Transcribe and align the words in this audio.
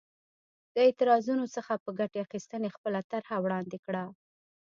د 0.73 0.75
اعتراضونو 0.87 1.45
څخه 1.55 1.73
په 1.83 1.89
ګټې 1.99 2.17
اخیستنې 2.25 2.69
خپله 2.75 2.99
طرحه 3.11 3.35
وړاندې 3.43 3.77
کړه. 3.85 4.03